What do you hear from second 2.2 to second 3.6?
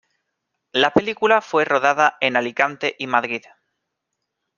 en Alicante y Madrid.